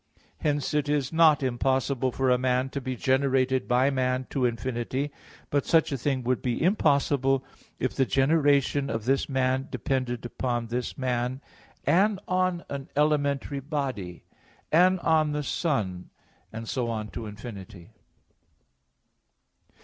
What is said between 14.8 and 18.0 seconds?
on the sun, and so on to infinity.